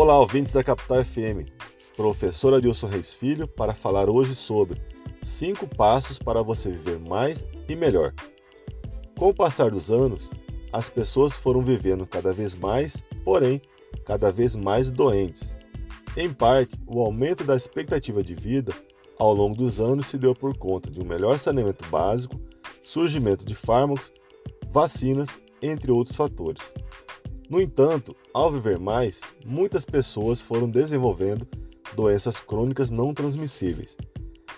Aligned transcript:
Olá, 0.00 0.16
ouvintes 0.16 0.52
da 0.52 0.62
Capital 0.62 1.04
FM. 1.04 1.50
Professor 1.96 2.54
Adilson 2.54 2.86
Reis 2.86 3.12
Filho 3.12 3.48
para 3.48 3.74
falar 3.74 4.08
hoje 4.08 4.32
sobre 4.32 4.80
5 5.20 5.66
passos 5.74 6.20
para 6.20 6.40
você 6.40 6.70
viver 6.70 7.00
mais 7.00 7.44
e 7.68 7.74
melhor. 7.74 8.14
Com 9.18 9.30
o 9.30 9.34
passar 9.34 9.72
dos 9.72 9.90
anos, 9.90 10.30
as 10.72 10.88
pessoas 10.88 11.32
foram 11.32 11.62
vivendo 11.62 12.06
cada 12.06 12.32
vez 12.32 12.54
mais, 12.54 13.02
porém, 13.24 13.60
cada 14.04 14.30
vez 14.30 14.54
mais 14.54 14.88
doentes. 14.88 15.56
Em 16.16 16.32
parte, 16.32 16.78
o 16.86 17.00
aumento 17.00 17.42
da 17.42 17.56
expectativa 17.56 18.22
de 18.22 18.36
vida 18.36 18.72
ao 19.18 19.34
longo 19.34 19.56
dos 19.56 19.80
anos 19.80 20.06
se 20.06 20.16
deu 20.16 20.32
por 20.32 20.56
conta 20.56 20.88
de 20.88 21.00
um 21.00 21.04
melhor 21.04 21.40
saneamento 21.40 21.84
básico, 21.90 22.40
surgimento 22.84 23.44
de 23.44 23.56
fármacos, 23.56 24.12
vacinas, 24.70 25.40
entre 25.60 25.90
outros 25.90 26.14
fatores. 26.14 26.72
No 27.48 27.60
entanto, 27.60 28.14
ao 28.34 28.52
viver 28.52 28.78
mais, 28.78 29.22
muitas 29.44 29.84
pessoas 29.84 30.40
foram 30.40 30.68
desenvolvendo 30.68 31.48
doenças 31.96 32.38
crônicas 32.38 32.90
não 32.90 33.14
transmissíveis, 33.14 33.96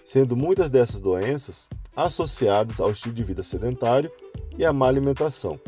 sendo 0.04 0.36
muitas 0.36 0.68
dessas 0.68 1.00
doenças 1.00 1.68
associadas 1.94 2.80
ao 2.80 2.90
estilo 2.90 3.14
de 3.14 3.22
vida 3.22 3.42
sedentário 3.44 4.10
e 4.58 4.64
à 4.64 4.72
má 4.72 4.88
alimentação. 4.88 5.60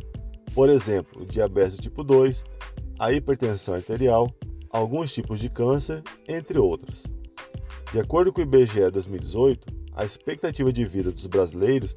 Por 0.52 0.68
exemplo, 0.68 1.22
o 1.22 1.26
diabetes 1.26 1.78
tipo 1.78 2.02
2, 2.02 2.42
a 2.98 3.12
hipertensão 3.12 3.74
arterial, 3.74 4.28
alguns 4.68 5.12
tipos 5.12 5.38
de 5.38 5.48
câncer, 5.48 6.02
entre 6.26 6.58
outros. 6.58 7.04
De 7.92 8.00
acordo 8.00 8.32
com 8.32 8.40
o 8.40 8.44
IBGE 8.44 8.90
2018, 8.90 9.66
a 9.94 10.04
expectativa 10.04 10.72
de 10.72 10.84
vida 10.84 11.12
dos 11.12 11.26
brasileiros 11.26 11.96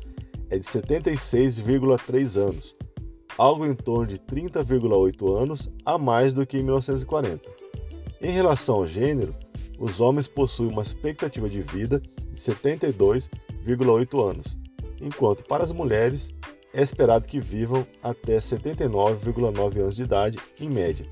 é 0.49 0.60
de 0.60 0.66
76,3 0.66 2.38
anos, 2.40 2.76
algo 3.38 3.66
em 3.66 3.73
torno 3.75 4.07
de 4.07 4.17
30,8 4.17 5.41
anos 5.41 5.70
a 5.85 5.98
mais 5.98 6.34
do 6.34 6.45
que 6.45 6.57
em 6.57 6.63
1940. 6.63 7.41
Em 8.21 8.32
relação 8.32 8.76
ao 8.76 8.87
gênero, 8.87 9.34
os 9.77 9.99
homens 9.99 10.27
possuem 10.27 10.70
uma 10.70 10.84
expectativa 10.84 11.49
de 11.49 11.62
vida 11.62 11.99
de 11.99 12.40
72,8 12.40 14.29
anos, 14.29 14.57
enquanto 15.01 15.43
para 15.43 15.63
as 15.63 15.71
mulheres 15.71 16.34
é 16.73 16.82
esperado 16.82 17.27
que 17.27 17.40
vivam 17.40 17.85
até 18.01 18.37
79,9 18.37 19.79
anos 19.79 19.95
de 19.95 20.04
idade 20.04 20.38
em 20.60 20.70
média. 20.70 21.05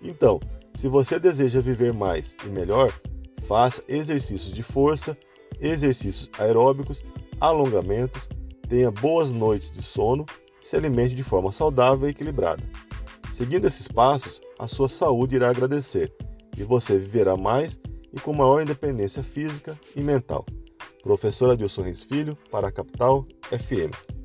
Então, 0.00 0.40
se 0.74 0.88
você 0.88 1.20
deseja 1.20 1.60
viver 1.60 1.92
mais 1.92 2.34
e 2.44 2.48
melhor, 2.48 2.92
faça 3.42 3.82
exercícios 3.88 4.52
de 4.52 4.62
força, 4.62 5.16
exercícios 5.60 6.30
aeróbicos, 6.38 7.04
alongamentos, 7.40 8.28
tenha 8.68 8.90
boas 8.90 9.30
noites 9.30 9.70
de 9.70 9.82
sono 9.82 10.24
se 10.62 10.76
alimente 10.76 11.14
de 11.14 11.22
forma 11.22 11.52
saudável 11.52 12.08
e 12.08 12.12
equilibrada. 12.12 12.62
Seguindo 13.30 13.66
esses 13.66 13.88
passos, 13.88 14.40
a 14.58 14.68
sua 14.68 14.88
saúde 14.88 15.36
irá 15.36 15.50
agradecer 15.50 16.12
e 16.56 16.62
você 16.62 16.98
viverá 16.98 17.36
mais 17.36 17.80
e 18.12 18.20
com 18.20 18.32
maior 18.32 18.62
independência 18.62 19.22
física 19.22 19.78
e 19.96 20.00
mental. 20.00 20.46
Professor 21.02 21.50
Adilson 21.50 21.82
Reis 21.82 22.02
Filho, 22.02 22.36
para 22.50 22.68
a 22.68 22.72
Capital 22.72 23.26
FM. 23.50 24.21